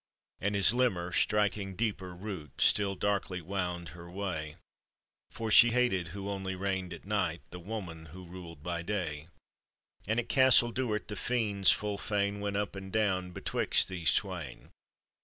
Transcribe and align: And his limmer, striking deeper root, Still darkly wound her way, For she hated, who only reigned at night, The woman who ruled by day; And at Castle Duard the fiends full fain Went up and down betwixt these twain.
And 0.39 0.55
his 0.55 0.71
limmer, 0.73 1.11
striking 1.13 1.75
deeper 1.75 2.15
root, 2.15 2.59
Still 2.59 2.95
darkly 2.95 3.39
wound 3.39 3.89
her 3.89 4.09
way, 4.09 4.55
For 5.29 5.51
she 5.51 5.69
hated, 5.73 6.07
who 6.07 6.27
only 6.27 6.55
reigned 6.55 6.91
at 6.91 7.05
night, 7.05 7.41
The 7.51 7.59
woman 7.59 8.07
who 8.07 8.25
ruled 8.25 8.63
by 8.63 8.81
day; 8.81 9.27
And 10.07 10.19
at 10.19 10.27
Castle 10.27 10.71
Duard 10.73 11.05
the 11.07 11.15
fiends 11.15 11.71
full 11.71 11.99
fain 11.99 12.39
Went 12.39 12.57
up 12.57 12.75
and 12.75 12.91
down 12.91 13.29
betwixt 13.29 13.89
these 13.89 14.11
twain. 14.11 14.71